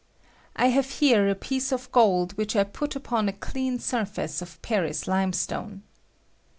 [0.55, 4.59] I have here a piece of gold which I put upon a clean surface of
[4.63, 5.83] Paris limestone.